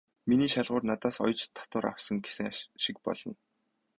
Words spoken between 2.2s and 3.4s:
гэсэн шиг болно.